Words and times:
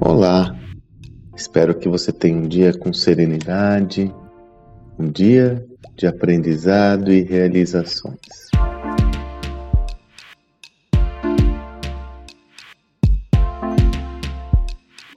Olá, 0.00 0.56
espero 1.34 1.74
que 1.74 1.88
você 1.88 2.12
tenha 2.12 2.36
um 2.36 2.46
dia 2.46 2.72
com 2.72 2.92
serenidade, 2.92 4.14
um 4.96 5.08
dia 5.08 5.66
de 5.96 6.06
aprendizado 6.06 7.12
e 7.12 7.22
realizações. 7.22 8.18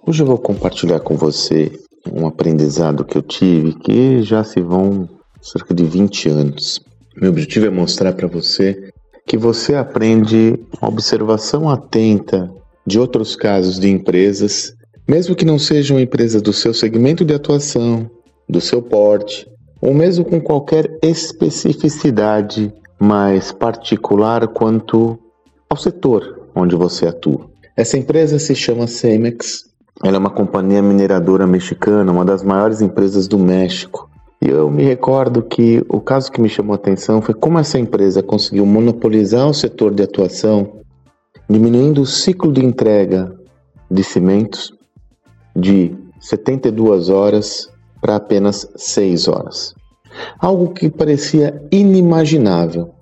Hoje 0.05 0.23
eu 0.23 0.25
vou 0.25 0.39
compartilhar 0.39 1.01
com 1.01 1.15
você 1.15 1.71
um 2.11 2.25
aprendizado 2.25 3.05
que 3.05 3.17
eu 3.17 3.21
tive 3.21 3.73
que 3.75 4.23
já 4.23 4.43
se 4.43 4.61
vão 4.61 5.07
cerca 5.41 5.75
de 5.75 5.83
20 5.83 6.29
anos. 6.29 6.81
Meu 7.15 7.29
objetivo 7.29 7.67
é 7.67 7.69
mostrar 7.69 8.13
para 8.13 8.27
você 8.27 8.89
que 9.27 9.37
você 9.37 9.75
aprende 9.75 10.57
uma 10.81 10.89
observação 10.89 11.69
atenta 11.69 12.49
de 12.85 12.97
outros 12.97 13.35
casos 13.35 13.77
de 13.77 13.89
empresas, 13.89 14.73
mesmo 15.05 15.35
que 15.35 15.43
não 15.43 15.59
sejam 15.59 15.99
empresas 15.99 16.41
do 16.41 16.53
seu 16.53 16.73
segmento 16.73 17.25
de 17.25 17.33
atuação, 17.33 18.09
do 18.47 18.61
seu 18.61 18.81
porte, 18.81 19.45
ou 19.81 19.93
mesmo 19.93 20.23
com 20.23 20.39
qualquer 20.39 20.97
especificidade 21.03 22.73
mais 22.97 23.51
particular 23.51 24.47
quanto 24.47 25.19
ao 25.69 25.75
setor 25.75 26.47
onde 26.55 26.75
você 26.77 27.07
atua. 27.07 27.49
Essa 27.75 27.97
empresa 27.97 28.39
se 28.39 28.55
chama 28.55 28.87
Cemex. 28.87 29.65
Ela 30.03 30.15
é 30.15 30.19
uma 30.19 30.29
companhia 30.29 30.81
mineradora 30.81 31.45
mexicana, 31.45 32.11
uma 32.11 32.23
das 32.23 32.43
maiores 32.43 32.81
empresas 32.81 33.27
do 33.27 33.37
México. 33.37 34.09
E 34.41 34.49
eu 34.49 34.69
me 34.69 34.83
recordo 34.83 35.41
que 35.41 35.83
o 35.89 35.99
caso 35.99 36.31
que 36.31 36.39
me 36.39 36.47
chamou 36.49 36.73
a 36.73 36.75
atenção 36.75 37.21
foi 37.21 37.33
como 37.33 37.57
essa 37.57 37.79
empresa 37.79 38.21
conseguiu 38.21 38.65
monopolizar 38.65 39.47
o 39.47 39.53
setor 39.53 39.93
de 39.93 40.03
atuação, 40.03 40.81
diminuindo 41.49 42.01
o 42.01 42.05
ciclo 42.05 42.51
de 42.51 42.63
entrega 42.63 43.33
de 43.89 44.03
cimentos 44.03 44.73
de 45.55 45.97
72 46.19 47.09
horas 47.09 47.67
para 47.99 48.15
apenas 48.17 48.69
6 48.75 49.27
horas. 49.27 49.73
Algo 50.39 50.73
que 50.73 50.89
parecia 50.89 51.61
inimaginável, 51.71 52.93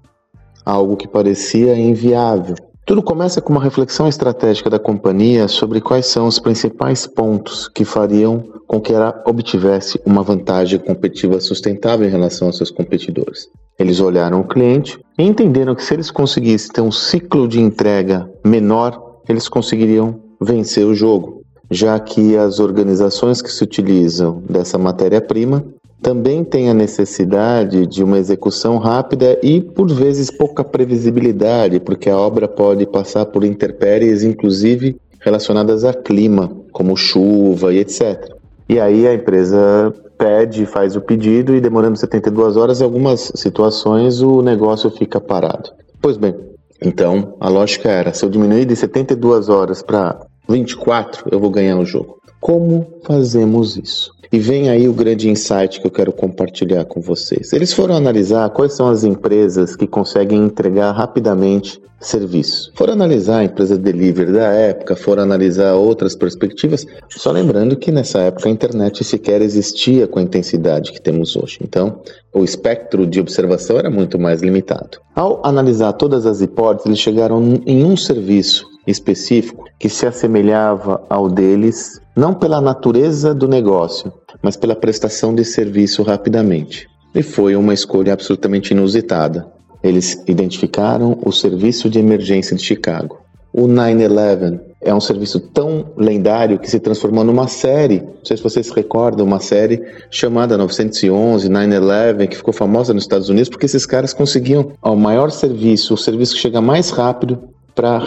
algo 0.65 0.95
que 0.95 1.07
parecia 1.07 1.75
inviável. 1.77 2.55
Tudo 2.86 3.02
começa 3.02 3.41
com 3.41 3.52
uma 3.52 3.64
reflexão 3.64 4.08
estratégica 4.08 4.69
da 4.69 4.78
companhia 4.78 5.47
sobre 5.47 5.81
quais 5.81 6.05
são 6.05 6.28
os 6.28 6.38
principais 6.38 7.08
pontos 7.08 7.67
que 7.67 7.83
fariam 7.83 8.44
com 8.67 8.80
que 8.80 8.94
ela 8.94 9.23
obtivesse 9.25 10.00
uma 10.05 10.22
vantagem 10.22 10.78
competitiva 10.78 11.39
sustentável 11.39 12.08
em 12.08 12.11
relação 12.11 12.47
aos 12.47 12.58
seus 12.58 12.69
competidores. 12.69 13.47
Eles 13.80 14.00
olharam 14.00 14.41
o 14.41 14.47
cliente 14.47 15.00
e 15.17 15.23
entenderam 15.23 15.73
que 15.73 15.83
se 15.83 15.95
eles 15.95 16.11
conseguissem 16.11 16.72
ter 16.72 16.81
um 16.81 16.91
ciclo 16.91 17.47
de 17.47 17.59
entrega 17.59 18.30
menor, 18.45 19.22
eles 19.28 19.50
conseguiriam 19.50 20.22
vencer 20.39 20.86
o 20.86 20.94
jogo, 20.94 21.41
já 21.72 22.00
que 22.00 22.38
as 22.38 22.59
organizações 22.59 23.41
que 23.41 23.52
se 23.52 23.63
utilizam 23.63 24.44
dessa 24.47 24.78
matéria-prima 24.78 25.66
também 26.01 26.43
tem 26.43 26.69
a 26.69 26.73
necessidade 26.73 27.88
de 27.88 28.03
uma 28.03 28.17
execução 28.17 28.77
rápida 28.77 29.39
e, 29.41 29.59
por 29.61 29.91
vezes, 29.91 30.29
pouca 30.29 30.63
previsibilidade, 30.63 31.79
porque 31.79 32.09
a 32.09 32.17
obra 32.17 32.47
pode 32.47 32.85
passar 32.85 33.25
por 33.25 33.43
intempéries, 33.43 34.23
inclusive 34.23 34.97
relacionadas 35.19 35.83
a 35.83 35.93
clima, 35.93 36.51
como 36.71 36.95
chuva 36.95 37.73
e 37.73 37.79
etc. 37.79 38.35
E 38.69 38.79
aí 38.79 39.07
a 39.07 39.13
empresa 39.13 39.93
pede, 40.17 40.66
faz 40.66 40.95
o 40.95 41.01
pedido 41.01 41.55
e 41.55 41.61
demorando 41.61 41.97
72 41.97 42.57
horas, 42.57 42.81
em 42.81 42.83
algumas 42.83 43.31
situações 43.35 44.21
o 44.21 44.41
negócio 44.41 44.89
fica 44.89 45.19
parado. 45.19 45.71
Pois 46.01 46.17
bem, 46.17 46.35
então 46.81 47.35
a 47.39 47.49
lógica 47.49 47.89
era: 47.89 48.13
se 48.13 48.23
eu 48.23 48.29
diminuir 48.29 48.66
de 48.66 48.75
72 48.75 49.49
horas 49.49 49.81
para 49.81 50.19
24, 50.47 51.29
eu 51.31 51.39
vou 51.39 51.49
ganhar 51.49 51.77
o 51.77 51.85
jogo. 51.85 52.19
Como 52.39 52.85
fazemos 53.03 53.77
isso? 53.77 54.11
E 54.31 54.39
vem 54.39 54.69
aí 54.69 54.88
o 54.88 54.94
grande 54.94 55.29
insight 55.29 55.79
que 55.79 55.88
eu 55.88 55.91
quero 55.91 56.11
compartilhar 56.11 56.85
com 56.85 57.00
vocês. 57.00 57.53
Eles 57.53 57.73
foram 57.73 57.95
analisar 57.95 58.50
quais 58.50 58.73
são 58.73 58.88
as 58.88 59.03
empresas 59.03 59.75
que 59.75 59.88
conseguem 59.88 60.44
entregar 60.44 60.91
rapidamente 60.91 61.81
serviço. 62.00 62.72
Foram 62.75 62.94
analisar 62.94 63.39
a 63.39 63.44
empresa 63.45 63.78
delivery 63.78 64.31
da 64.31 64.51
época, 64.51 64.95
foram 64.95 65.23
analisar 65.23 65.73
outras 65.73 66.16
perspectivas, 66.16 66.85
só 67.09 67.31
lembrando 67.31 67.75
que 67.75 67.91
nessa 67.91 68.19
época 68.19 68.47
a 68.47 68.51
internet 68.51 69.03
sequer 69.03 69.41
existia 69.41 70.07
com 70.07 70.19
a 70.19 70.22
intensidade 70.22 70.91
que 70.91 71.01
temos 71.01 71.35
hoje. 71.35 71.59
Então, 71.63 72.01
o 72.33 72.44
espectro 72.44 73.07
de 73.07 73.19
observação 73.19 73.77
era 73.77 73.89
muito 73.89 74.19
mais 74.19 74.41
limitado. 74.41 75.00
Ao 75.16 75.45
analisar 75.45 75.94
todas 75.94 76.25
as 76.25 76.41
hipóteses, 76.41 76.85
eles 76.85 77.00
chegaram 77.00 77.62
em 77.66 77.83
um 77.83 77.97
serviço 77.97 78.75
específico 78.88 79.66
que 79.79 79.90
se 79.90 80.06
assemelhava 80.06 81.03
ao 81.09 81.29
deles, 81.29 82.00
não 82.16 82.34
pela 82.34 82.62
natureza 82.62 83.34
do 83.34 83.47
negócio, 83.47 84.12
mas 84.41 84.56
pela 84.56 84.75
prestação 84.75 85.34
de 85.34 85.44
serviço 85.44 86.03
rapidamente. 86.03 86.88
E 87.13 87.24
foi 87.24 87.56
uma 87.56 87.74
escolha 87.74 88.13
absolutamente 88.13 88.74
inusitada. 88.74 89.47
Eles 89.84 90.22
identificaram 90.28 91.18
o 91.24 91.31
Serviço 91.31 91.90
de 91.90 92.00
Emergência 92.00 92.56
de 92.56 92.63
Chicago. 92.63 93.19
O 93.53 93.68
9-11 93.68 94.59
é 94.81 94.94
um 94.94 95.00
serviço 95.00 95.40
tão 95.40 95.94
lendário 95.95 96.59
que 96.59 96.69
se 96.69 96.79
transformou 96.79 97.24
numa 97.24 97.47
série. 97.47 98.01
Não 98.01 98.25
sei 98.25 98.35
se 98.35 98.44
vocês 98.44 98.69
recordam, 98.69 99.25
uma 99.25 99.40
série 99.40 99.81
chamada 100.12 100.57
911, 100.57 101.50
9-11, 101.50 102.28
que 102.28 102.35
ficou 102.35 102.53
famosa 102.53 102.94
nos 102.94 103.03
Estados 103.03 103.29
Unidos 103.29 103.47
porque 103.50 103.66
esses 103.66 103.85
caras 103.85 104.13
conseguiam 104.13 104.74
o 104.84 104.95
maior 104.95 105.31
serviço, 105.31 105.94
o 105.94 105.97
serviço 105.97 106.35
que 106.35 106.41
chega 106.41 106.59
mais 106.59 106.90
rápido 106.90 107.50
para 107.75 108.02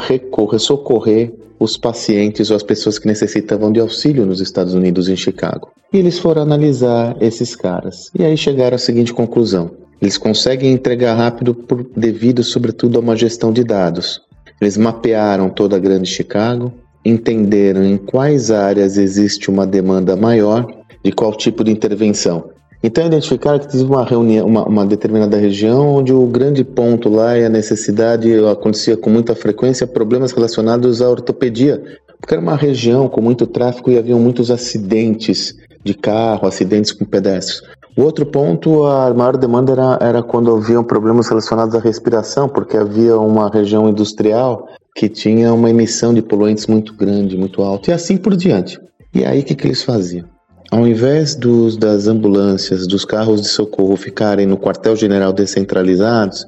socorrer 0.59 1.33
os 1.61 1.77
pacientes 1.77 2.51
ou 2.51 2.57
as 2.57 2.63
pessoas 2.63 2.99
que 2.99 3.07
necessitavam 3.07 3.71
de 3.71 3.81
auxílio 3.81 4.25
nos 4.25 4.41
Estados 4.41 4.75
Unidos, 4.75 5.09
em 5.09 5.17
Chicago. 5.17 5.71
E 5.93 5.99
eles 5.99 6.19
foram 6.19 6.43
analisar 6.43 7.17
esses 7.21 7.55
caras. 7.55 8.11
E 8.19 8.25
aí 8.25 8.37
chegaram 8.37 8.77
à 8.77 8.79
seguinte 8.79 9.13
conclusão: 9.13 9.71
eles 10.01 10.17
conseguem 10.17 10.73
entregar 10.73 11.15
rápido 11.15 11.55
por, 11.55 11.87
devido, 11.97 12.43
sobretudo, 12.43 12.99
a 12.99 13.01
uma 13.03 13.17
gestão 13.17 13.53
de 13.53 13.65
dados. 13.65 14.21
Eles 14.61 14.77
mapearam 14.77 15.51
toda 15.51 15.77
a 15.77 15.79
grande 15.79 16.09
Chicago, 16.09 16.73
entenderam 17.05 17.85
em 17.85 17.97
quais 17.97 18.51
áreas 18.51 18.97
existe 18.97 19.51
uma 19.51 19.67
demanda 19.67 20.17
maior 20.17 20.67
de 21.05 21.13
qual 21.13 21.33
tipo 21.35 21.63
de 21.63 21.71
intervenção. 21.71 22.51
Então 22.83 23.07
identificaram 23.07 23.59
que 23.59 23.69
teve 23.69 23.85
uma 23.85 24.05
reunião, 24.05 24.47
uma, 24.47 24.65
uma, 24.65 24.87
determinada 24.87 25.37
região 25.37 25.97
onde 25.97 26.13
o 26.13 26.27
grande 26.27 26.63
ponto 26.63 27.09
lá 27.09 27.37
e 27.37 27.45
a 27.45 27.49
necessidade 27.49 28.33
acontecia 28.47 28.97
com 28.97 29.11
muita 29.11 29.35
frequência 29.35 29.87
problemas 29.87 30.31
relacionados 30.31 31.03
à 31.03 31.09
ortopedia, 31.09 31.83
porque 32.21 32.35
era 32.35 32.43
uma 32.43 32.55
região 32.55 33.09
com 33.09 33.21
muito 33.21 33.47
tráfego 33.49 33.91
e 33.91 33.99
haviam 33.99 34.21
muitos 34.21 34.49
acidentes 34.51 35.57
de 35.83 35.93
carro, 35.93 36.47
acidentes 36.47 36.93
com 36.93 37.05
pedestres. 37.05 37.63
O 37.97 38.03
outro 38.03 38.25
ponto, 38.25 38.85
a 38.85 39.13
maior 39.13 39.37
demanda 39.37 39.73
era, 39.73 39.99
era 40.01 40.23
quando 40.23 40.55
haviam 40.55 40.85
problemas 40.85 41.29
relacionados 41.29 41.75
à 41.75 41.81
respiração, 41.81 42.49
porque 42.49 42.77
havia 42.77 43.19
uma 43.19 43.51
região 43.51 43.89
industrial 43.89 44.69
que 44.95 45.09
tinha 45.09 45.53
uma 45.53 45.69
emissão 45.69 46.15
de 46.15 46.23
poluentes 46.23 46.69
muito 46.69 46.95
grande, 46.95 47.37
muito 47.37 47.61
alta, 47.61 47.91
e 47.91 47.93
assim 47.93 48.17
por 48.17 48.37
diante. 48.37 48.79
E 49.13 49.25
aí 49.25 49.41
o 49.41 49.45
que, 49.45 49.57
que 49.57 49.67
eles 49.67 49.83
faziam? 49.83 50.29
Ao 50.71 50.87
invés 50.87 51.35
dos, 51.35 51.77
das 51.77 52.07
ambulâncias, 52.07 52.87
dos 52.87 53.05
carros 53.05 53.41
de 53.41 53.49
socorro 53.49 53.97
ficarem 53.97 54.47
no 54.47 54.59
quartel-general 54.59 55.33
descentralizados, 55.33 56.45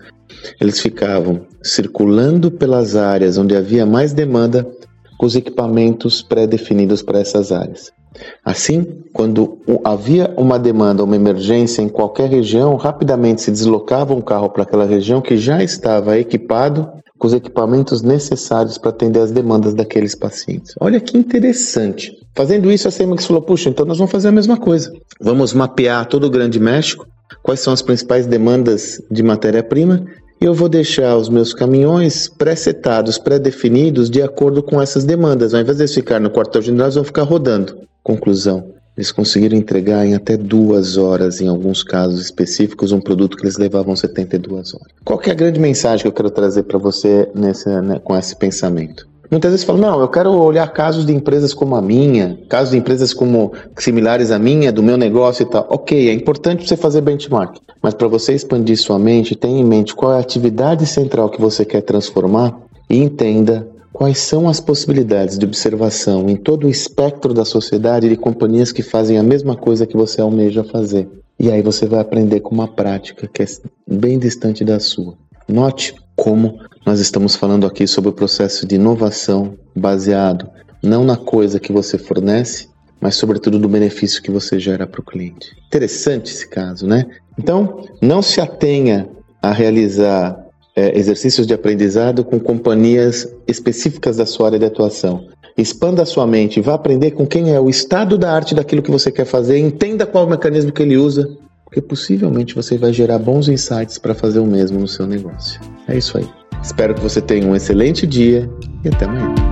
eles 0.61 0.79
ficavam 0.79 1.47
circulando 1.63 2.51
pelas 2.51 2.97
áreas 2.97 3.39
onde 3.39 3.57
havia 3.57 3.87
mais 3.87 4.13
demanda 4.13 4.67
com 5.19 5.27
os 5.27 5.35
equipamentos 5.35 6.23
pré-definidos 6.23 7.03
para 7.03 7.19
essas 7.19 7.51
áreas. 7.51 7.91
Assim, 8.45 8.85
quando 9.13 9.59
havia 9.85 10.33
uma 10.37 10.59
demanda, 10.59 11.05
uma 11.05 11.17
emergência 11.17 11.81
em 11.81 11.89
qualquer 11.89 12.29
região, 12.29 12.77
rapidamente 12.77 13.41
se 13.41 13.51
deslocava 13.51 14.15
um 14.15 14.21
carro 14.21 14.51
para 14.51 14.65
aquela 14.65 14.85
região 14.85 15.21
que 15.21 15.37
já 15.37 15.63
estava 15.63 16.19
equipado 16.19 16.91
com 17.21 17.27
os 17.27 17.35
equipamentos 17.35 18.01
necessários 18.01 18.79
para 18.79 18.89
atender 18.89 19.21
as 19.21 19.31
demandas 19.31 19.75
daqueles 19.75 20.15
pacientes. 20.15 20.75
Olha 20.81 20.99
que 20.99 21.19
interessante. 21.19 22.17
Fazendo 22.35 22.73
isso, 22.73 22.89
a 22.89 22.91
CEMEX 22.91 23.27
falou: 23.27 23.43
puxa, 23.43 23.69
então 23.69 23.85
nós 23.85 23.99
vamos 23.99 24.11
fazer 24.11 24.29
a 24.29 24.33
mesma 24.33 24.57
coisa. 24.57 24.91
Vamos 25.21 25.53
mapear 25.53 26.07
todo 26.07 26.27
o 26.27 26.31
Grande 26.31 26.59
México, 26.59 27.07
quais 27.43 27.61
são 27.61 27.75
as 27.75 27.83
principais 27.83 28.27
demandas 28.27 29.03
de 29.11 29.23
matéria-prima, 29.23 30.07
e 30.41 30.47
eu 30.47 30.55
vou 30.55 30.67
deixar 30.67 31.15
os 31.15 31.29
meus 31.29 31.53
caminhões 31.53 32.27
pré-setados, 32.27 33.19
pré-definidos, 33.19 34.09
de 34.09 34.23
acordo 34.23 34.63
com 34.63 34.81
essas 34.81 35.05
demandas. 35.05 35.53
Ao 35.53 35.61
invés 35.61 35.77
de 35.77 35.87
ficar 35.89 36.19
no 36.19 36.31
quartel-general, 36.31 36.87
eles 36.87 36.95
vão 36.95 37.05
ficar 37.05 37.25
rodando. 37.25 37.77
Conclusão. 38.03 38.80
Eles 38.97 39.13
conseguiram 39.13 39.57
entregar 39.57 40.05
em 40.05 40.15
até 40.15 40.37
duas 40.37 40.97
horas, 40.97 41.41
em 41.41 41.49
alguns 41.49 41.83
casos 41.83 42.21
específicos, 42.21 42.93
um 42.93 43.01
produto 43.01 43.37
que 43.37 43.45
eles 43.45 43.57
levavam 43.57 43.97
72 43.97 44.75
horas. 44.75 44.89
Qual 45.05 45.21
é 45.25 45.31
a 45.31 45.35
grande 45.35 45.59
mensagem 45.61 46.03
que 46.03 46.09
eu 46.09 46.13
quero 46.13 46.31
trazer 46.31 46.65
para 46.65 46.79
você 46.79 47.29
nesse, 47.35 47.69
né, 47.69 48.01
com 48.03 48.17
esse 48.17 48.37
pensamento? 48.37 49.09
Muitas 49.31 49.53
vezes 49.53 49.65
falam, 49.65 49.81
não, 49.81 50.01
eu 50.01 50.09
quero 50.09 50.33
olhar 50.33 50.67
casos 50.73 51.07
de 51.07 51.15
empresas 51.15 51.55
como 51.55 51.77
a 51.77 51.81
minha, 51.81 52.37
casos 52.49 52.73
de 52.73 52.79
empresas 52.79 53.15
como 53.15 53.53
similares 53.79 54.33
à 54.33 54.41
minha, 54.41 54.73
do 54.73 54.83
meu 54.83 54.97
negócio 54.97 55.45
e 55.45 55.47
tal. 55.47 55.69
Ok, 55.71 56.09
é 56.09 56.13
importante 56.13 56.67
você 56.67 56.77
fazer 56.77 57.01
benchmark, 57.01 57.59
mas 57.81 57.95
para 57.95 58.09
você 58.09 58.35
expandir 58.35 58.77
sua 58.77 58.99
mente, 58.99 59.37
tenha 59.37 59.61
em 59.61 59.65
mente 59.65 59.95
qual 59.95 60.15
é 60.15 60.17
a 60.17 60.21
atividade 60.21 60.85
central 60.85 61.31
que 61.31 61.41
você 61.41 61.65
quer 61.65 61.83
transformar 61.83 62.59
e 62.89 62.99
entenda 62.99 63.69
quais 63.93 64.19
são 64.19 64.49
as 64.49 64.61
possibilidades 64.61 65.39
de 65.39 65.45
observação 65.45 66.29
em 66.29 66.37
todo 66.37 66.67
o 66.67 66.71
espectro 66.71 67.35
da 67.35 67.45
sociedade 67.45 68.09
de 68.09 68.17
companhias 68.17 68.73
que 68.73 68.83
fazem 68.83 69.19
a 69.19 69.23
mesma 69.23 69.57
coisa 69.57 69.87
que 69.87 69.97
você 69.97 70.21
almeja 70.21 70.65
fazer. 70.65 71.09
E 71.39 71.51
aí 71.51 71.63
você 71.63 71.87
vai 71.87 72.01
aprender 72.01 72.41
com 72.41 72.55
uma 72.55 72.69
prática 72.69 73.27
que 73.27 73.43
é 73.43 73.47
bem 73.87 74.19
distante 74.19 74.65
da 74.65 74.79
sua. 74.79 75.15
Note 75.49 75.95
como 76.15 76.59
nós 76.85 77.01
estamos 77.01 77.35
falando 77.35 77.67
aqui 77.67 77.87
sobre 77.87 78.11
o 78.11 78.13
processo 78.13 78.67
de 78.67 78.75
inovação 78.75 79.55
baseado 79.75 80.49
não 80.83 81.05
na 81.05 81.17
coisa 81.17 81.61
que 81.61 81.73
você 81.73 81.99
fornece, 81.99 82.69
mas 83.01 83.17
sobretudo 83.17 83.59
do 83.59 83.69
benefício 83.69 84.23
que 84.23 84.31
você 84.31 84.59
gera 84.59 84.87
para 84.87 85.01
o 85.01 85.05
cliente. 85.05 85.57
Interessante 85.67 86.31
esse 86.31 86.49
caso, 86.49 86.87
né? 86.87 87.07
Então, 87.39 87.85
não 88.01 88.21
se 88.21 88.41
atenha 88.41 89.09
a 89.41 89.53
realizar 89.53 90.39
é, 90.75 90.97
exercícios 90.99 91.47
de 91.47 91.55
aprendizado 91.55 92.25
com 92.25 92.39
companhias 92.39 93.29
específicas 93.47 94.17
da 94.17 94.27
sua 94.27 94.47
área 94.47 94.59
de 94.59 94.65
atuação. 94.65 95.27
Expanda 95.57 96.03
a 96.03 96.07
sua 96.07 96.27
mente, 96.27 96.61
vá 96.61 96.75
aprender 96.75 97.11
com 97.11 97.27
quem 97.27 97.53
é 97.53 97.61
o 97.61 97.69
estado 97.69 98.17
da 98.17 98.33
arte 98.33 98.55
daquilo 98.55 98.83
que 98.83 98.91
você 98.91 99.11
quer 99.11 99.27
fazer, 99.27 99.59
entenda 99.59 100.07
qual 100.07 100.27
o 100.27 100.31
mecanismo 100.31 100.73
que 100.73 100.83
ele 100.83 100.97
usa, 100.97 101.29
porque 101.65 101.81
possivelmente 101.81 102.55
você 102.55 102.79
vai 102.79 102.93
gerar 102.93 103.19
bons 103.19 103.49
insights 103.49 103.99
para 103.99 104.15
fazer 104.15 104.39
o 104.39 104.47
mesmo 104.47 104.79
no 104.79 104.89
seu 104.89 105.07
negócio. 105.07 105.61
É 105.87 105.97
isso 105.97 106.17
aí. 106.17 106.29
Espero 106.63 106.95
que 106.95 107.01
você 107.01 107.21
tenha 107.21 107.47
um 107.47 107.55
excelente 107.55 108.07
dia 108.07 108.49
e 108.85 108.89
até 108.89 109.05
amanhã. 109.05 109.50